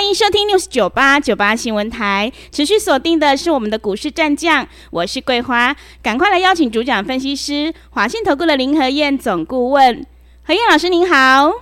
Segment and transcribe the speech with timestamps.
[0.00, 10.06] 欢迎收听 News 九八九八新闻台，持续锁定的是我们的股市战将，我是桂花，赶快来邀请主讲分析师华信投顾的林和燕总顾问，
[10.42, 11.52] 何燕老师您好，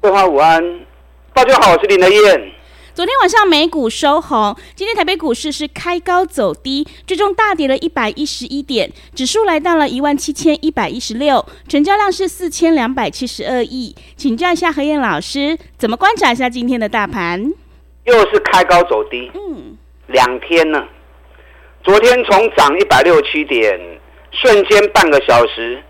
[0.00, 0.62] 桂花午安，
[1.34, 2.52] 大家好，我是林和燕。
[2.94, 17.52] 昨天晚上美股收红，今天台北股市是开高走低，最终大跌了一百一十一点，指数来到了一万七千一百一十六，成交量是四千两百七十二亿，请教一下何燕老师，怎么观察一下今天的大盘？
[18.04, 20.84] 又是开高走低，嗯，两天呢。
[21.84, 23.78] 昨天从涨一百六十七点，
[24.30, 25.82] 瞬间半个小时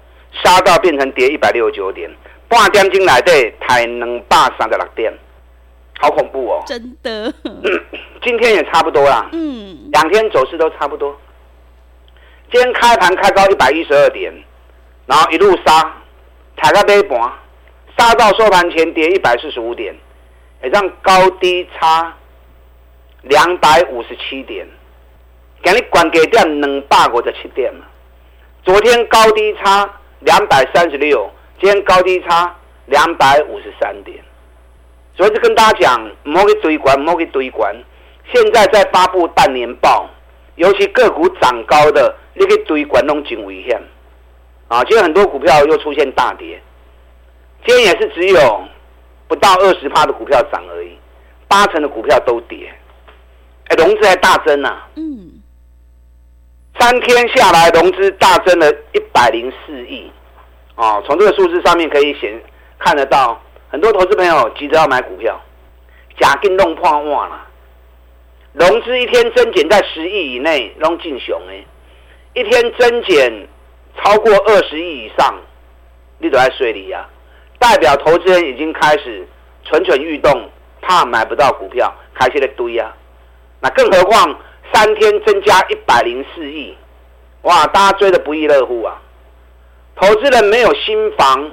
[0.43, 2.11] 杀到变成跌一百六十九点，
[2.49, 5.13] 半点钟来的台能霸三十六点，
[6.01, 6.63] 好恐怖哦！
[6.67, 7.33] 真的，
[8.23, 11.15] 今天也差不多啦，嗯，两天走势都差不多。
[12.51, 14.33] 今天开盘开高一百一十二点，
[15.07, 15.95] 然后一路杀，
[16.57, 17.33] 抬到尾盘，
[17.99, 19.95] 杀到收盘前跌一百四十五点。
[20.69, 22.15] 让高低差
[23.23, 24.67] 两百五十七点，
[25.61, 27.73] 给你管给点两百五十七点。
[28.65, 31.29] 昨天高低差两百三十六，
[31.61, 32.55] 今天高低差
[32.87, 34.23] 两百五十三点。
[35.17, 37.75] 所以就跟大家讲，莫去堆关，莫去堆关。
[38.33, 40.09] 现在在发布半年报，
[40.55, 43.83] 尤其个股涨高的，你去堆关拢真危险。
[44.69, 46.63] 啊，今天很多股票又出现大跌，
[47.67, 48.65] 今天也是只有。
[49.33, 50.95] 不到二十趴的股票涨而已，
[51.49, 52.71] 八成的股票都跌。
[53.69, 54.87] 哎，融资还大增啊！
[54.97, 55.43] 嗯，
[56.79, 60.13] 三天下来融资大增了一百零四亿。
[60.75, 62.39] 哦，从这个数字上面可以显
[62.79, 65.41] 看得到，很多投资朋友急着要买股票，
[66.19, 67.49] 假定弄破万了。
[68.53, 71.65] 融资一天增减在十亿以内，拢进熊哎，
[72.35, 73.49] 一天增减
[73.97, 75.35] 超过二十亿以上，
[76.19, 77.09] 你都在水里呀。
[77.63, 79.25] 代表投资人已经开始
[79.63, 80.51] 蠢蠢欲动，
[80.81, 82.93] 怕买不到股票，开始了堆啊。
[83.61, 84.37] 那更何况
[84.75, 86.77] 三天增加一百零四亿，
[87.43, 89.01] 哇，大家追得不亦乐乎啊！
[89.95, 91.53] 投资人没有新房，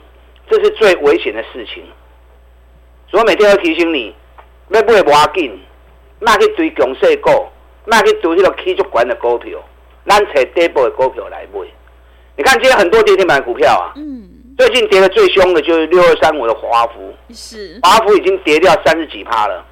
[0.50, 1.84] 这是最危险的事情。
[3.08, 4.16] 所以每天要提醒你，
[4.70, 5.60] 要买不要紧，
[6.20, 7.30] 卖去追强势股，
[7.86, 9.60] 卖去追那个起足管的股票，
[10.08, 11.60] 咱找底部的股票来买。
[12.36, 13.94] 你看今天很多跌停板股票啊。
[13.96, 14.28] 嗯。
[14.60, 19.66] 最近跌的最凶的就是六二三五的华孚，是华孚已经跌掉三十几趴了，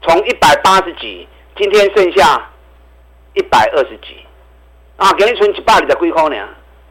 [0.00, 1.28] 从一百八十几，
[1.58, 2.50] 今天剩下
[3.34, 4.16] 一百二十几，
[4.96, 6.36] 啊，给你存几百里的龟壳呢？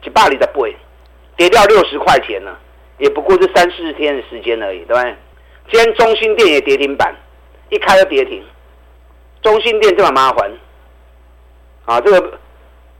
[0.00, 0.76] 几百里的背，
[1.36, 2.56] 跌掉六十块钱了，
[2.98, 5.16] 也不过是三四十天的时间而已，对不对？
[5.72, 7.12] 今天中心店也跌停板，
[7.70, 8.44] 一开就跌停，
[9.42, 10.48] 中心店这么麻烦，
[11.84, 12.38] 啊，这个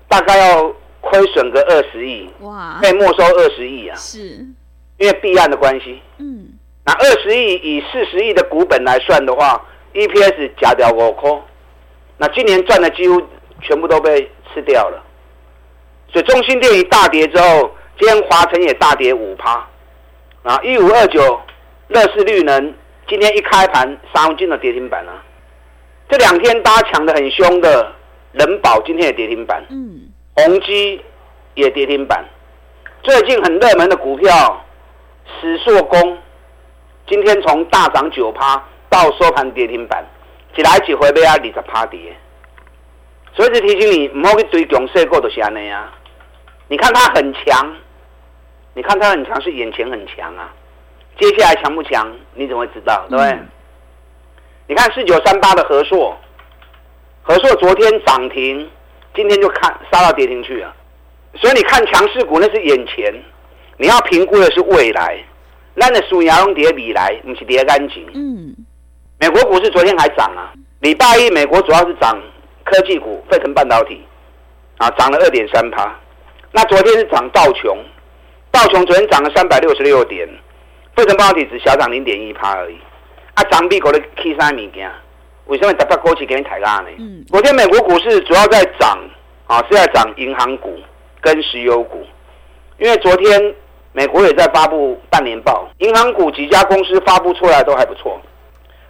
[0.09, 0.75] 大概要。
[1.01, 3.97] 亏损个二十亿，哇，被没收二十亿啊！
[3.97, 4.19] 是，
[4.99, 6.01] 因为避案的关系。
[6.19, 6.49] 嗯，
[6.85, 11.31] 那二十亿以四十亿的股本来算的话，EPS 假掉五块，
[12.19, 13.21] 那今年赚的几乎
[13.63, 15.03] 全部都被吃掉了。
[16.13, 19.67] 所以中心电一大跌之后，今天华晨也大跌五趴。
[20.43, 21.41] 啊，一五二九
[21.89, 22.75] 乐视绿能
[23.09, 25.23] 今天一开盘杀进了跌停板啊。
[26.11, 27.93] 这两天大家抢的很凶的
[28.33, 29.65] 人保今天也跌停板。
[29.71, 30.10] 嗯。
[30.41, 31.05] 宏基
[31.55, 32.25] 也跌停板，
[33.03, 34.65] 最近很热门的股票
[35.39, 36.19] 史硕工，
[37.07, 40.03] 今天从大涨九趴到收盘跌停板，
[40.57, 42.17] 一来一回被啊二十趴跌，
[43.35, 45.93] 所以就提醒你，唔好去追强势股就是安尼啊。
[46.69, 47.77] 你看它很强，
[48.73, 50.51] 你看它很强是眼前很强啊，
[51.19, 52.11] 接下来强不强？
[52.33, 53.05] 你怎么会知道？
[53.11, 53.31] 对不对？
[53.33, 53.49] 嗯、
[54.69, 56.17] 你看四九三八的和硕，
[57.23, 58.71] 和硕昨天涨停。
[59.15, 60.75] 今天就看杀到跌停去了，
[61.37, 63.13] 所以你看强势股那是眼前，
[63.77, 65.19] 你要评估的是未来。
[65.75, 68.05] 那的属牙龙跌比来，不是跌干净。
[68.13, 68.55] 嗯，
[69.21, 72.21] 美国股市昨天还涨啊，礼拜一美国主要是涨
[72.65, 74.03] 科技股，费城半导体
[74.79, 75.97] 啊涨了二点三趴。
[76.51, 77.79] 那昨天是涨道琼，
[78.51, 80.29] 道琼昨天涨了三百六十六点，
[80.97, 82.77] 费城半导体只小涨零点一趴而已。
[83.35, 84.91] 啊，涨美国的 K 三物件。
[85.51, 86.89] 为什么大家过去给你抬拉呢？
[86.99, 88.97] 嗯，昨天美国股市主要在涨
[89.49, 90.79] 啊，是在涨银行股
[91.21, 92.07] 跟石油股，
[92.79, 93.55] 因为昨天
[93.93, 98.21] 美国也在发布半年报，银行股几家公司发布出来都还不错。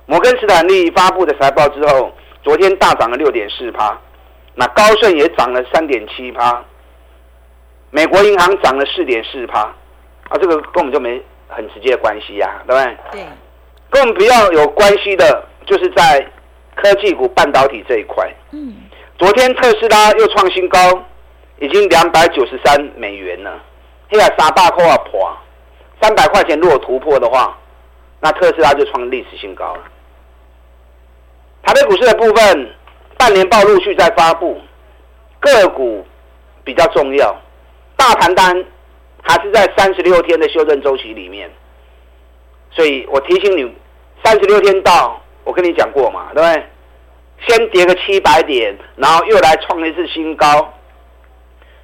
[0.04, 2.12] 摩根斯坦利发布的财报之后，
[2.42, 3.98] 昨天大涨了六点四趴，
[4.54, 6.62] 那高盛也涨了三点七趴，
[7.88, 12.96] 美国银行涨了四点四趴，啊，这个跟我们就没很直接的关系呀，对不对？
[13.12, 13.22] 对。
[13.88, 16.24] 跟我们比较有关系的，就是在
[16.80, 18.28] 科技股、半导体这一块。
[18.52, 18.74] 嗯。
[19.18, 20.78] 昨天特斯拉又创新高，
[21.58, 23.60] 已经两百九十三美元了。
[24.10, 25.36] 现在三百块啊破，
[26.00, 27.56] 三百块钱如果突破的话，
[28.18, 29.82] 那特斯拉就创历史新高了。
[31.62, 32.74] 台北股市的部分，
[33.18, 34.58] 半年报陆续在发布，
[35.38, 36.04] 个股
[36.64, 37.36] 比较重要，
[37.96, 38.64] 大盘单
[39.22, 41.50] 还是在三十六天的修正周期里面。
[42.70, 43.70] 所以我提醒你，
[44.24, 46.66] 三十六天到，我跟你讲过嘛，对不对？
[47.46, 50.74] 先跌个七百点，然后又来创一次新高。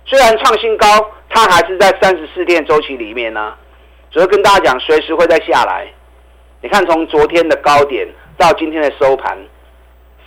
[0.05, 0.87] 虽然创新高，
[1.29, 3.59] 它还是在三十四天周期里面呢、啊。
[4.11, 5.87] 所以跟大家讲，随时会再下来。
[6.61, 8.07] 你看，从昨天的高点
[8.39, 9.37] 到今天的收盘，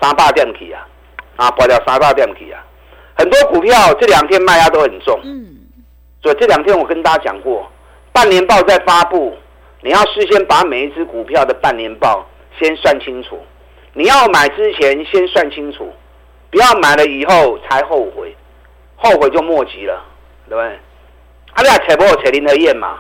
[0.02, 0.88] 三百点起啊，
[1.38, 2.64] 啊，破掉三百点起啊。
[3.18, 5.20] 很多股票这两天卖压都很重。
[5.24, 5.58] 嗯。
[6.22, 7.72] 所以这两天我跟大家讲过，
[8.12, 9.38] 半年报在发布，
[9.82, 12.28] 你要事先把每一只股票的半年报
[12.60, 13.40] 先算清楚。
[14.00, 15.92] 你要买之前先算清楚，
[16.50, 18.34] 不要买了以后才后悔，
[18.96, 20.02] 后悔就莫及了，
[20.48, 20.68] 对不对？
[21.52, 23.00] 啊，你还扯不我扯林和彦嘛？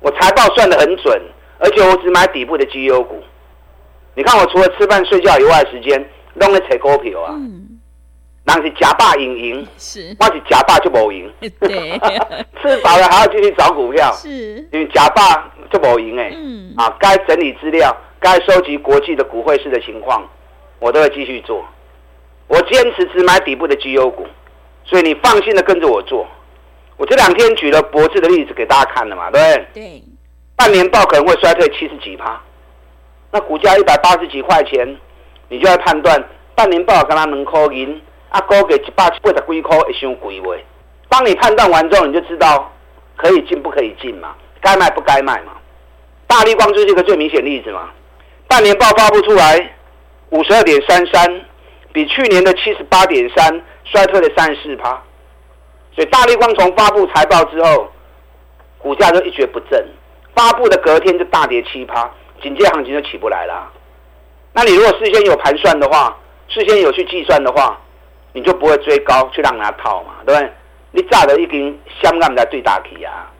[0.00, 1.20] 我财报算的很准，
[1.58, 3.22] 而且我只买底部的绩优股。
[4.14, 6.02] 你看我除了吃饭睡觉以外的时间，
[6.36, 7.34] 拢在扯股票啊。
[7.34, 7.78] 嗯。
[8.44, 11.30] 那是假霸赢赢，是，我是假霸就无赢。
[11.60, 12.00] 对。
[12.62, 14.56] 吃饱了还要继续找股票，是。
[14.72, 16.32] 因为假霸就无赢哎。
[16.34, 16.72] 嗯。
[16.78, 17.94] 啊，该整理资料。
[18.22, 20.24] 该收集国际的股汇市的情况，
[20.78, 21.64] 我都会继续做。
[22.46, 24.24] 我坚持只买底部的绩优股，
[24.84, 26.24] 所以你放心的跟着我做。
[26.96, 29.82] 我这两天举了博智的例子给大家看了嘛，对不对？
[29.82, 30.02] 对。
[30.54, 32.40] 半年报可能会衰退七十几趴，
[33.32, 34.96] 那股价一百八十几块钱，
[35.48, 36.22] 你就要判断
[36.54, 40.64] 半年报跟它能扣赢，啊，高给一百八十几块会伤贵未？
[41.08, 42.70] 当你判断完之后，你就知道
[43.16, 45.54] 可以进不可以进嘛，该卖不该卖嘛。
[46.28, 47.90] 大力光就是一个最明显例子嘛。
[48.52, 49.72] 半年报发布出来，
[50.28, 51.40] 五十二点三三，
[51.90, 54.90] 比去年的七十八点三衰退了三十四趴。
[55.96, 57.90] 所以大立光从发布财报之后，
[58.76, 59.82] 股价就一蹶不振，
[60.34, 62.10] 发布的隔天就大跌七趴，
[62.42, 63.72] 紧接行情就起不来了。
[64.52, 66.14] 那你如果事先有盘算的话，
[66.48, 67.80] 事先有去计算的话，
[68.34, 70.52] 你就不会追高去让它套嘛，对不对？
[70.90, 73.32] 你炸的一根香港在最大体啊，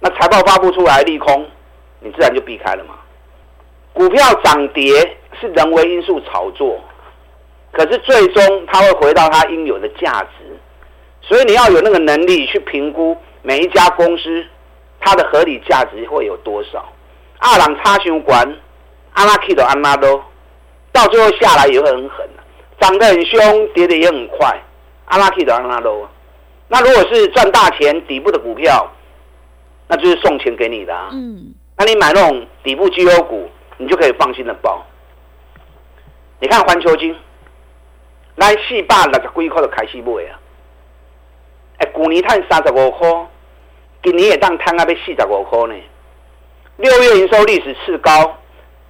[0.00, 1.48] 那财报发布出来利空，
[2.00, 2.95] 你自然就避开了嘛。
[3.96, 6.78] 股票涨跌是人为因素炒作，
[7.72, 10.54] 可是最终它会回到它应有的价值，
[11.22, 14.44] 所以你要有那个能力去评估每一家公司
[15.00, 16.86] 它的合理价值会有多少。
[17.38, 18.46] 二郎差熊管，
[19.14, 20.20] 阿拉 K 的阿拉都，
[20.92, 22.28] 到最后下来也会很狠，
[22.78, 24.54] 涨得很凶，跌得也很快，
[25.06, 26.06] 阿拉 K 的阿拉都。
[26.68, 28.92] 那如果是赚大钱底部的股票，
[29.88, 31.08] 那就是送钱给你的啊。
[31.12, 33.48] 嗯，那你买那种底部绩优股。
[33.78, 34.84] 你就可以放心的报。
[36.40, 37.14] 你看环球金，
[38.36, 40.38] 来四百六十几块就开始买啊！
[41.78, 43.08] 哎，去年赚三十五块，
[44.02, 45.74] 今年也当赚啊，要四十五块呢。
[46.78, 48.38] 六月营收历史次高，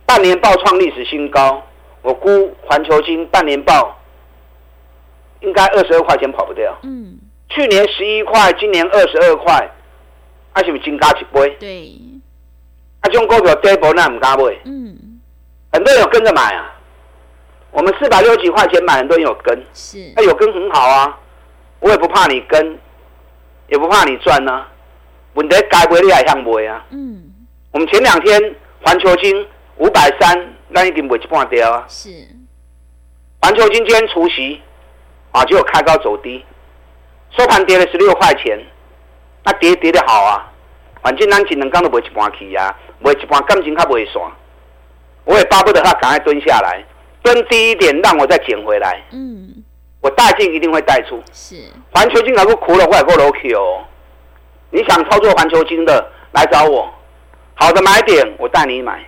[0.05, 1.63] 半年报创历史新高。
[2.03, 3.97] 我估环球金半年报
[5.41, 6.77] 应该二十二块钱跑不掉。
[6.83, 7.19] 嗯。
[7.49, 9.71] 去年十一块，今年二十二块，
[10.53, 11.57] 还是不是金加一倍？
[11.61, 11.93] 对。
[13.01, 14.45] 啊，这种股票跌波那唔敢买。
[14.65, 14.86] 嗯，
[15.77, 16.73] 很多人有跟着买啊。
[17.71, 19.63] 我们四百六十几块钱买，很多人有跟。
[19.75, 21.19] 是，那有跟很好啊。
[21.81, 22.79] 我也不怕你跟，
[23.69, 24.69] 也不怕你赚呢、啊。
[25.35, 26.83] 问题该买你还想买啊？
[26.89, 27.25] 嗯。
[27.73, 31.85] 我们前两天环球金五百三，那已经卖一半掉啊。
[31.87, 32.09] 是。
[33.43, 34.63] 环球金今天除夕
[35.33, 36.43] 啊，就有开高走低，
[37.37, 38.59] 收盘跌了十六块钱，
[39.45, 40.51] 那跌跌得好啊。
[41.03, 42.75] 反正咱只能讲都卖一半去啊。
[43.01, 44.33] 卖一半感情较袂爽，
[45.27, 46.83] 我也巴不得他赶快蹲下来，
[47.21, 49.03] 蹲低一点，让我再捡回来。
[49.11, 49.63] 嗯，
[50.01, 51.21] 我带进一定会带出。
[51.33, 51.57] 是，
[51.93, 53.85] 环球金还不苦了，会过楼梯哦。
[54.71, 56.89] 你想操作环球金的，来找我。
[57.55, 59.05] 好的买点，我带你买。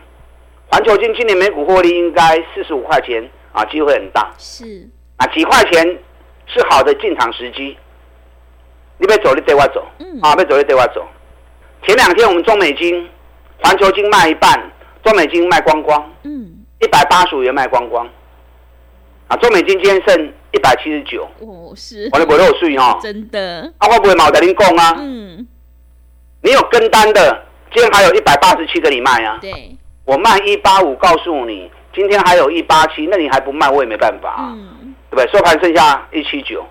[0.66, 4.28] 环球金今年每股获利应该四十五块钱啊，机会很大。
[4.38, 5.98] 是，啊，几块钱
[6.46, 7.78] 是好的进场时机。
[8.98, 9.86] 你别走，你带我走。
[10.00, 11.06] 嗯，啊，别走，你带我走。
[11.86, 13.08] 前两天我们中美金。
[13.60, 14.70] 环球金卖一半，
[15.08, 18.06] 中美金卖光光，嗯，一百八十五元卖光光，
[19.26, 24.96] 啊，中美金今天剩一百七十九，哦，是，我的不漏税哈，真的，啊，会不会毛在您讲啊？
[24.98, 25.48] 嗯，
[26.42, 29.38] 你有跟单的，今天还有一百八十七个你卖啊？
[29.40, 29.74] 对，
[30.04, 35.32] 我卖一八五，告诉你，今天还有一八七，那你还不卖，我也没办法，嗯，对不对？
[35.32, 36.62] 收盘剩下一七九，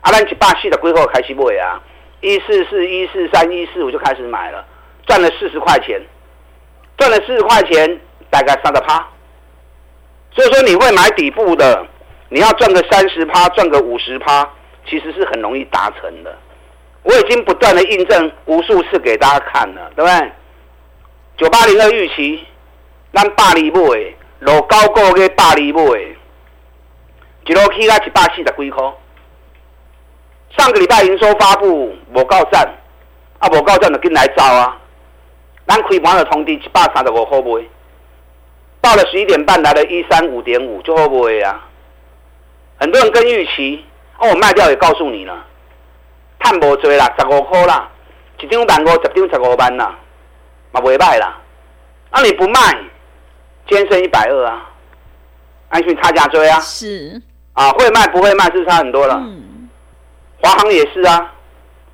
[0.00, 1.80] 啊，咱一百四十几号开始买啊，
[2.22, 4.66] 一四四、一四三、一四五就开始买了，
[5.06, 6.02] 赚了四十块钱，
[6.98, 9.08] 赚了四十块钱，大概三个趴。
[10.32, 11.86] 所以说你会买底部的，
[12.28, 14.46] 你要赚个三十趴，赚个五十趴，
[14.86, 16.36] 其实是很容易达成的。
[17.02, 20.32] 我已经不断的印证无数次给大家看了，对不对？
[21.38, 22.44] 九八零二预期，
[23.14, 23.80] 咱百里买，
[24.40, 25.80] 落高个个百里买，
[27.46, 28.92] 一路起到一百四十几块。
[30.56, 32.68] 上个礼拜营收发布无够赞，
[33.38, 34.76] 啊无够赞就跟来走啊！
[35.68, 37.68] 咱开盘就通知一百三十五块买。
[38.80, 41.64] 到了十一点半，来了一三五点五，就会不会啊？
[42.80, 43.84] 很多人跟预期，
[44.18, 45.44] 哦，我卖掉也告诉你了，
[46.38, 47.90] 赚无多啦，十五块啦，
[48.40, 49.98] 一张万五，十张十五万啦，
[50.70, 51.36] 嘛袂卖啦。
[52.12, 52.60] 那、啊、你不卖，
[53.68, 54.70] 今天剩一百二啊，
[55.70, 56.60] 安全差价追啊。
[56.60, 57.20] 是
[57.52, 59.16] 啊，会卖不会卖是差很多了。
[59.16, 59.68] 嗯，
[60.40, 61.34] 华航也是啊，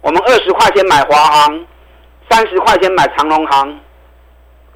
[0.02, 1.66] 我们二十块钱买华航，
[2.31, 3.81] 三十块钱买长隆行。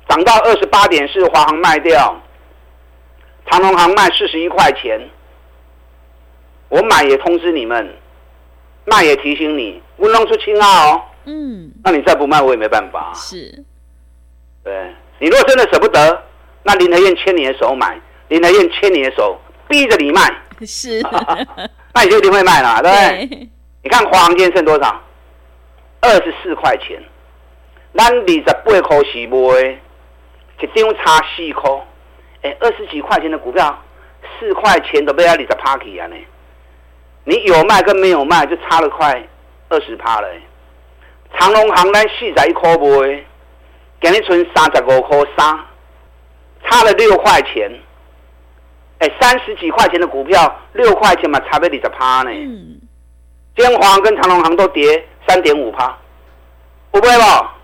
[0.08, 2.18] 涨到二十八点四，华航卖掉，
[3.50, 4.98] 长隆行卖四十一块钱。
[6.70, 7.94] 我买也通知你们，
[8.86, 11.02] 卖也提醒你，我弄出清啊哦。
[11.24, 13.12] 嗯，那你再不卖，我也没办法。
[13.14, 13.64] 是，
[14.64, 16.22] 对，你如果真的舍不得，
[16.62, 19.38] 那林和燕牵你的手买，林和燕牵你的手，
[19.68, 20.20] 逼着你卖。
[20.66, 21.02] 是，
[21.92, 23.26] 那你就一定会卖了，对不对？
[23.26, 23.48] 对，
[23.82, 25.02] 你看华航今天剩多少？
[26.00, 27.02] 二十四块钱，
[27.94, 29.78] 咱二十八块是卖。
[30.60, 31.70] 一张差四块，
[32.42, 33.80] 哎，二十几块钱的股票，
[34.40, 36.16] 四块钱都被他理在 party 啊呢！
[37.22, 39.24] 你有卖跟没有卖，就差了快
[39.68, 40.28] 二十趴了。
[41.38, 43.24] 长隆行咱四十一块卖，
[44.00, 45.60] 今日存三十五块三，
[46.64, 47.70] 差了六块钱。
[48.98, 52.30] 哎，三十几块钱的股票，六块钱嘛，差了二十趴呢。
[52.32, 52.80] 嗯。
[53.54, 55.86] 今天华跟长隆行都跌三点五趴，
[56.90, 57.54] 会不会吧？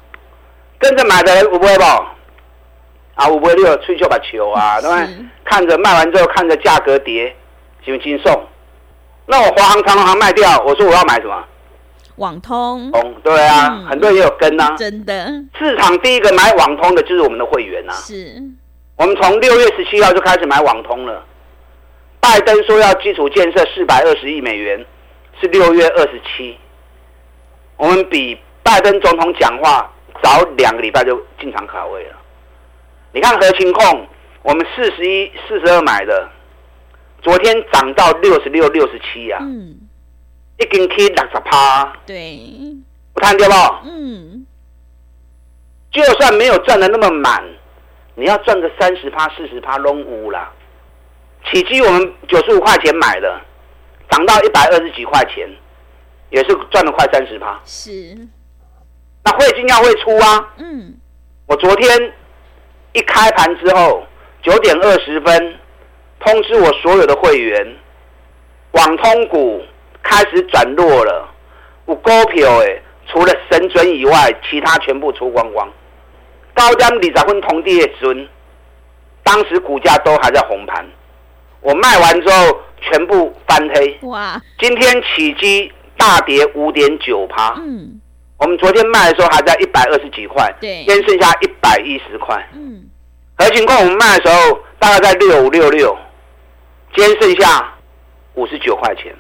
[0.85, 2.15] 跟着买的人会不会吧？
[3.15, 5.09] 啊，五倍六吹就把球啊，对吧？
[5.43, 7.35] 看着卖完之后，看着价格跌，
[7.83, 8.47] 行不行送？
[9.25, 11.43] 那我华航、长荣航卖掉，我说我要买什么？
[12.17, 12.93] 网通。
[12.93, 14.75] 通，对啊，嗯、很多人也有跟啊。
[14.77, 15.27] 真的。
[15.59, 17.93] 市场第一个买网通的就是我们的会员啊。
[17.95, 18.43] 是。
[18.97, 21.25] 我们从六月十七号就开始买网通了。
[22.21, 24.85] 拜登说要基础建设四百二十亿美元，
[25.41, 26.59] 是六月二十七。
[27.79, 29.91] 我们比拜登总统讲话
[30.23, 32.17] 早两个礼拜就进场卡位了。
[33.13, 34.07] 你看合勤控，
[34.43, 36.29] 我们四十一、四十二买的，
[37.23, 39.77] 昨天涨到六十六、六十七呀，嗯，
[40.59, 42.39] 一根 K 六十趴，对，
[43.15, 43.89] 我看掉不？
[43.89, 44.47] 嗯，
[45.91, 47.45] 就算没有赚的那么满，
[48.15, 50.53] 你要赚个三十趴、四十趴拢有啦。
[51.51, 53.41] 起基我们九十五块钱买的，
[54.11, 55.49] 涨到一百二十几块钱，
[56.31, 57.61] 也是赚了快三十趴。
[57.65, 58.17] 是，
[59.25, 60.95] 那汇金要会出啊，嗯，
[61.47, 62.13] 我昨天。
[62.97, 64.07] 一开盘之后，
[64.41, 65.59] 九点二十分
[66.21, 67.77] 通知我所有的会员，
[68.71, 69.61] 网通股
[70.01, 71.29] 开始转弱了。
[71.89, 75.69] 有股票诶，除了神准以外，其他全部出光光。
[76.55, 78.29] 高点二十分通知的时阵，
[79.25, 80.87] 当时股价都还在红盘。
[81.61, 83.99] 我卖完之后，全部翻黑。
[84.03, 84.41] 哇！
[84.61, 87.55] 今天起基大跌五点九趴。
[87.59, 88.01] 嗯。
[88.39, 92.37] 我们昨天卖的时候还在一百二十几块，对，今天剩下一百一十块。
[92.53, 92.85] 嗯，
[93.39, 95.97] 合勤控我们卖的时候大概在六五六六，
[96.95, 97.73] 今天剩下
[98.35, 99.15] 五十九块钱，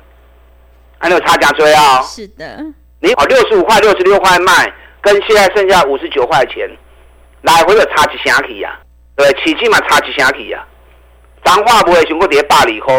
[0.98, 2.02] 还有差价追啊？
[2.02, 2.58] 是的，
[3.00, 6.68] 你哦六十五块、六十六块卖，跟现在剩下五十九块钱，
[7.42, 8.78] 来回有差几箱去呀？
[9.14, 10.66] 对，起起码差几箱去呀？
[11.44, 12.94] 彰化不会全部跌八里块，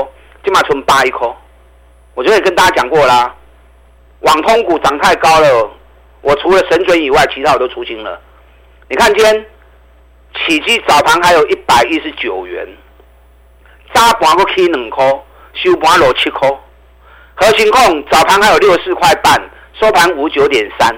[0.45, 1.27] 起码存八一块。
[2.13, 3.35] 我昨天也跟大家讲过啦，
[4.21, 5.71] 网通股涨太高了。
[6.25, 8.19] 我除了神准以外，其他我都出清了。
[8.89, 9.45] 你看今天
[10.33, 12.67] 起基早盘还有一百一十九元，
[13.93, 15.21] 早盘个起两颗，
[15.53, 16.47] 收盘落七颗。
[17.35, 19.39] 核心控早盘还有六十四块半，
[19.79, 20.95] 收盘五九点三。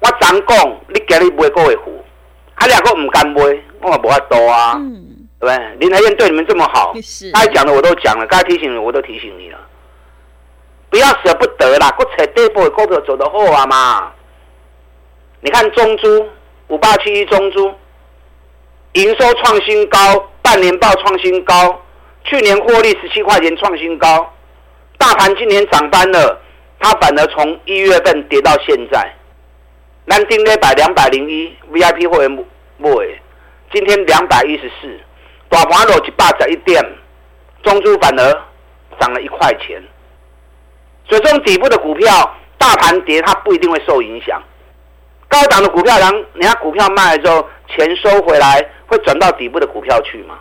[0.00, 2.04] 我昨讲你今日买过会付，
[2.56, 5.76] 他两个唔敢买，我也无法多啊，嗯、对不对？
[5.78, 6.92] 林台燕对你们这么好，
[7.32, 9.58] 该讲的我都讲了，该提醒的我都提醒你了。
[10.90, 14.12] 不要舍不得啦，搁找底部的股票走得好啊嘛。
[15.46, 16.28] 你看中珠
[16.66, 17.72] 五八七一中珠，
[18.94, 21.80] 营收创新高，半年报创新高，
[22.24, 24.28] 去年获利十七块钱创新高，
[24.98, 26.36] 大盘今年涨翻了，
[26.80, 29.14] 它反而从一月份跌到现在，
[30.06, 32.44] 南丁那百两百零一 VIP 会员
[32.78, 32.90] 买，
[33.72, 34.98] 今天两百一十四，
[35.48, 36.84] 大盘落一百十一点，
[37.62, 38.32] 中珠反而
[38.98, 39.80] 涨了一块钱，
[41.08, 44.42] 所以这种底部的股票，大盘跌它不一定会受影响。
[45.28, 50.38] 高档的股票，然后人家股票卖了之后，钱收回来会转到底部的股票去嘛？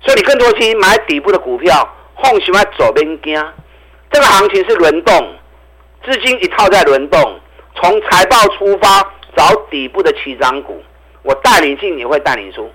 [0.00, 1.88] 所以你更多去买底部的股票，
[2.22, 3.34] 放心来走边惊。
[4.10, 5.34] 这个行情是轮动，
[6.04, 7.40] 资金一套在轮动，
[7.74, 9.02] 从财报出发
[9.36, 10.80] 找底部的起涨股，
[11.22, 12.70] 我带你进也会带你出。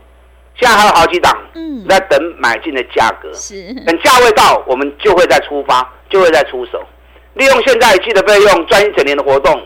[0.60, 6.84] 现在还有好几档，嗯，在等买进的价格，是等价位到，我们就会再出发，就会再出手，
[7.36, 9.66] 利用现在记得费用赚一整年的活动，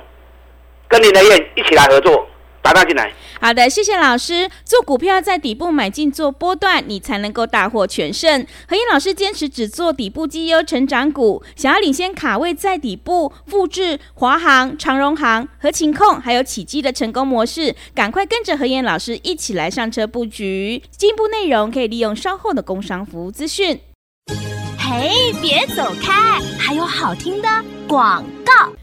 [0.87, 2.27] 跟林德燕一起来合作。
[2.61, 4.49] 打大进来，好的，谢谢老师。
[4.63, 8.43] 做股票在底部买进做波段，你才能够大获全胜。
[8.67, 20.81] 何燕老师坚持只做底部绩优成长股，想要领先卡位在底部，复制华航、长荣航和勤控还有起基的成功模式，赶快跟着何燕老师一起来上车布局。
[20.89, 23.79] 进一步内容可以利用稍后的工商服务资讯。
[24.79, 27.47] 嘿，别走开，还有好听的
[27.87, 28.73] 广告。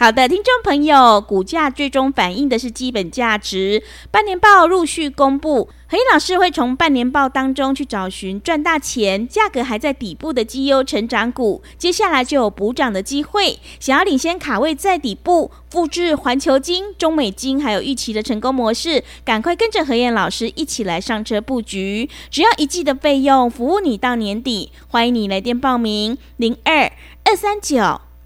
[0.00, 3.82] 好的，听众朋友，股价最终反映的是基本价值。
[4.12, 13.58] 半年报陆续公布，何燕老师会从半年报当中去找寻赚大钱、价格还在底部的绩优成长股，接下来就有补涨的机会。
[13.80, 22.08] 想要领先卡位在底部，复制环球金、中美金还有预期的成功模式，赶快跟着何燕老师一起来上车布局。
[22.30, 24.70] 只要一季的费用，服务你到年底。
[24.86, 26.92] 欢迎你来电报名：零二
[27.24, 28.00] 二三九。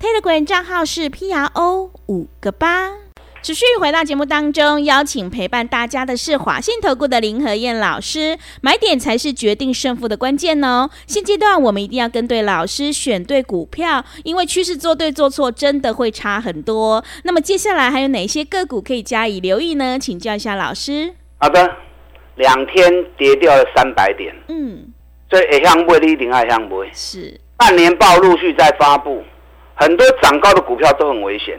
[0.00, 2.92] Telegram 账号是 PRO 五个八。
[3.42, 8.38] 持续回到节目当中，邀请陪伴大家的是华信投顾的林和燕老师。
[8.60, 10.88] 买点才是决定胜负的关键哦。
[11.08, 17.04] 现阶段我们一定要跟对老师，选对股票，因为趋势做对做错真的会差很多。
[17.24, 19.98] 那么接下来还有哪些个股可以加以留意呢？
[19.98, 21.12] 请教一下老师。
[21.38, 21.68] 好的，
[22.36, 24.92] 两天跌掉了三百点，嗯，
[25.28, 26.88] 所以爱向买你一定爱向买。
[26.92, 29.24] 是，半年报陆续在发布。
[29.80, 31.56] 很多涨高的股票都很危险，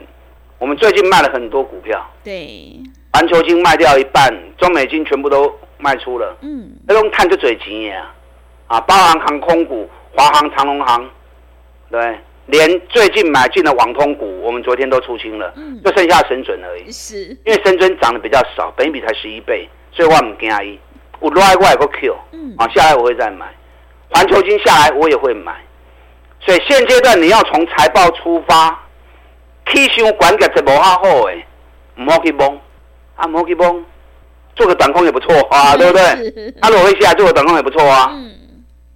[0.58, 1.98] 我们最近卖了很多股票。
[2.22, 2.78] 对，
[3.14, 6.36] 环球金卖掉一半，中美金全部都卖出了。
[6.42, 8.10] 嗯，那种碳就嘴急呀，
[8.66, 11.08] 啊，包含航空股，华航、长隆航，
[11.90, 16.92] 对，连最近买进的网通股，我们昨天都出清了，嗯，就剩下深准而已。
[16.92, 20.78] 是，因为深准涨得比较少，本益比才十一倍，所以我唔惊伊。
[21.20, 23.46] 我拉过来个 Q，嗯，啊，下来我会再买，
[24.10, 25.56] 环球金下来我也会买。
[26.40, 28.78] 所以现阶段你要从财报出发，
[29.70, 31.44] 气象管个是无哈好诶，
[31.96, 32.58] 唔好去崩，
[33.16, 33.84] 啊唔好去崩，
[34.56, 36.54] 做个短空也不错啊， 对不对？
[36.60, 38.08] 他如果会下来做个短空也不错啊。
[38.12, 38.32] 嗯、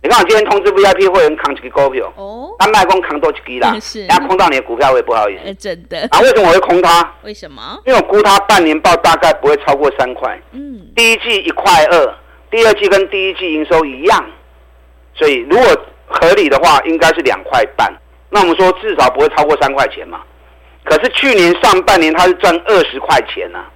[0.02, 5.42] 你看我今天通知 VIP 会员扛几个股票，哦，他卖空扛多几个啦， 人家空到你的股票我也不好意思。
[5.44, 6.08] 呃、真的。
[6.10, 7.12] 啊，为什么我会空它？
[7.22, 7.78] 为什么？
[7.84, 10.40] 因为我估它半年报大概不会超过三块。
[10.52, 10.80] 嗯。
[10.96, 12.14] 第一季一块二，
[12.50, 14.24] 第二季跟第一季营收一样，
[15.14, 15.66] 所以如果。
[16.06, 17.92] 合理的话应该是两块半，
[18.30, 20.20] 那我们说至少不会超过三块钱嘛。
[20.84, 23.70] 可是去年上半年它是赚二十块钱呐、啊，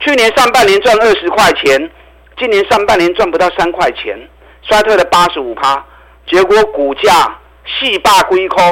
[0.00, 1.90] 去年上半年赚二十块钱，
[2.36, 4.28] 今年上半年赚不到三块钱，
[4.62, 5.82] 衰退了八十五趴，
[6.26, 8.62] 结果股价四百几块，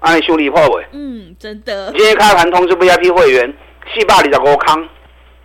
[0.00, 0.86] 按你修理破尾。
[0.92, 1.92] 嗯，真的。
[1.92, 3.54] 今天开盘通知 VIP 会员，
[3.94, 4.88] 四百二十五康，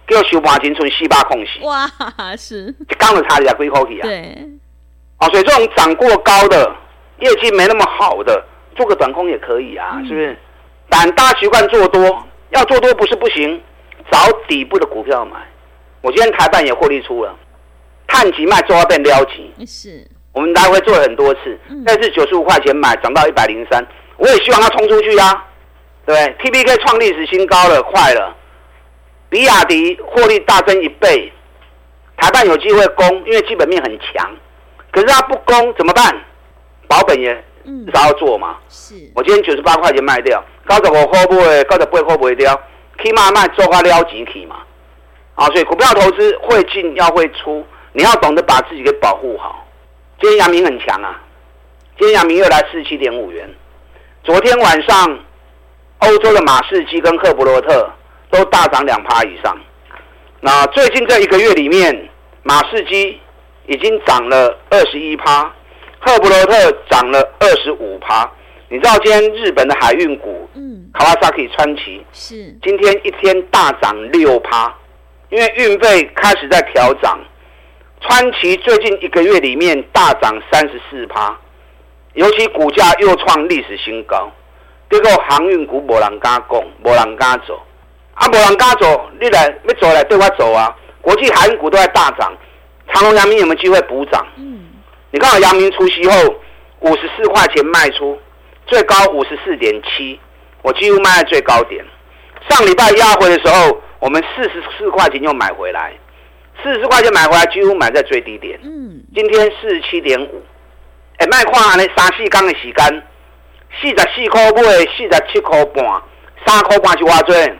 [0.07, 1.59] 给我收盘前存四百空隙。
[1.63, 1.89] 哇，
[2.37, 2.73] 是。
[2.97, 4.03] 刚的差二十几块去啊。
[4.03, 4.47] 对。
[5.19, 6.75] 啊，所以这种涨过高的、
[7.19, 8.43] 业绩没那么好的，
[8.75, 10.37] 做个短空也可以啊，是不是？
[10.89, 12.01] 但大习惯做多，
[12.49, 13.61] 要做多不是不行，
[14.09, 15.37] 找底部的股票买。
[16.01, 17.35] 我今天台半也获利出了，
[18.07, 20.07] 碳级卖做要变撩级，是。
[20.31, 25.45] 我们来回做了很多次，但是九十五块钱买，涨到一百零三，我也希望它冲出去啊，
[26.05, 28.35] 对不对？TPK 创历史新高了，快了。
[29.27, 31.31] 比亚迪获利大增一倍，
[32.15, 34.31] 台半有机会攻，因为基本面很强。
[34.91, 36.25] 可是他不攻怎么办？
[36.87, 37.31] 保本也
[37.63, 38.57] 至少要做嘛。
[38.67, 42.59] 是，我今天九十八块钱卖掉，高十五块不会，高十八块不会掉，
[43.03, 44.55] 起码卖做花撩几起嘛。
[45.35, 49.67] 啊，所以股票投资会进要会出，你要懂得把自己给保护好。
[50.19, 51.21] 今天阳明很强啊，
[51.99, 53.47] 今天阳明又来四十七点五元。
[54.23, 55.19] 昨天晚上
[55.99, 57.87] 欧洲的马士基跟赫伯罗特
[58.31, 59.55] 都大涨两趴以上。
[60.41, 62.09] 那最近这一个月里面，
[62.41, 63.21] 马士基。
[63.69, 65.43] 已经涨了二十一趴，
[65.99, 68.27] 赫伯罗特涨了二十五趴，
[68.67, 74.75] 你知道今天日本的海运股，嗯，卡瓦萨克川崎是今天一天大涨六趴，
[75.29, 77.19] 因为运费开始在调涨。
[78.01, 81.37] 川崎最近一个月里面大涨三十四趴，
[82.13, 84.31] 尤其股价又创历史新高。
[84.89, 87.61] 结果航运股没人敢讲，没人敢走，
[88.15, 90.75] 啊，没人敢走，你来要走来对我走啊！
[91.01, 92.33] 国际海运股都在大涨，
[92.93, 94.25] 长隆、阳明有没有机会补涨？
[94.37, 94.59] 嗯，
[95.11, 96.35] 你看好阳明除息后
[96.79, 98.19] 五十四块钱卖出。
[98.67, 100.19] 最高五十四点七，
[100.61, 101.83] 我几乎卖在最高点。
[102.47, 105.91] 上礼拜压回的时候，我们四十四块钱又买回来，
[106.61, 108.59] 四十四块钱买回来，几乎买在最低点。
[108.61, 110.43] 嗯，今天四十七点五，
[111.17, 111.83] 哎，卖矿呢？
[111.97, 113.03] 三四缸的时间，
[113.81, 115.83] 四十四块买，四十七块半，
[116.45, 117.53] 三块半是偌济，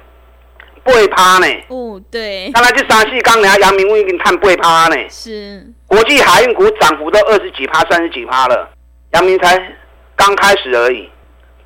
[0.84, 1.48] 八趴呢？
[1.68, 2.52] 哦，对。
[2.54, 4.96] 刚才这三四缸，人家阳明已经探八趴呢。
[5.10, 5.66] 是。
[5.88, 8.70] 国际海运股涨幅都二十几趴、三十几趴了，
[9.14, 9.76] 阳明才。
[10.22, 11.10] 刚开始而已，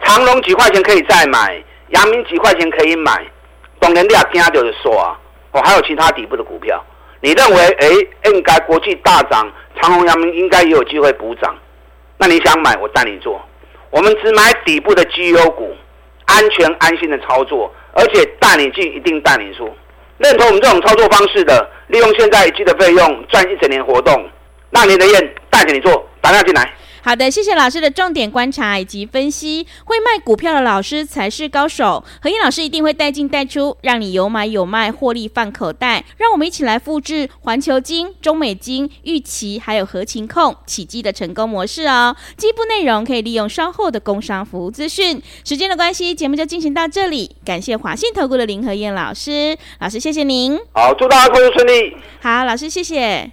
[0.04, 3.26] 长隆几块钱可以再买，阳明几块钱可以买，
[3.80, 5.18] 懂人你也听就是说啊，
[5.52, 6.80] 我、哦、还有其他底部的股票，
[7.22, 7.90] 你认为哎，
[8.32, 11.56] 应该国际大涨，长隆、阳明应该也有机会补涨，
[12.20, 13.42] 那你想买，我带你做，
[13.90, 15.76] 我们只买底部的绩优股，
[16.26, 19.72] 安全安心的操作，而且带你进一定带你出，
[20.18, 24.28] 认同我们这种操作方式的，利用现在一季的费用赚一整年活动，
[24.70, 26.74] 那你的愿带着你做，打电话进来。
[27.06, 29.68] 好的，谢谢老师的重点观察以及分析。
[29.84, 32.02] 会卖股票的老师才是高手。
[32.22, 36.06] 何燕老师一定会带进带出，让你有买有卖，获利放口袋。
[36.16, 42.16] 让我们一起来复制环球金、中美金、玉期还有合情控启基的成功模式哦。
[42.38, 45.22] 进一步内容可以利用稍后的工商服务资讯。
[45.44, 47.36] 时间的关系，节目就进行到这里。
[47.44, 50.58] 感谢华信投顾的林何燕老师，老师谢谢您。
[50.72, 51.98] 好，祝大家工作顺利。
[52.22, 53.30] 好，老师谢谢。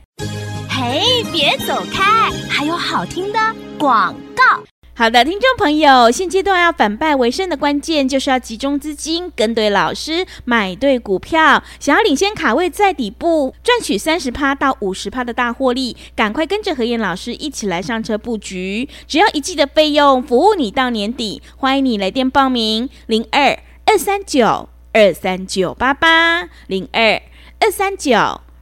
[0.82, 2.30] 嘿，别走开！
[2.48, 3.38] 还有好听的
[3.78, 4.42] 广告。
[4.94, 11.62] 好的，听众朋友，现阶段要反败为胜的关键，就是要集中资金，跟对老师，买对股票。
[11.78, 18.88] 想要领先卡位在底部，赚取三十趴到五十趴的大获利，赶快跟着何燕老师一起来上车布局。
[19.06, 21.42] 只要一季的费用，服务你到年底。
[21.58, 27.20] 欢迎你来电报名：零二二三九二三九八八零二
[27.60, 28.40] 二三九。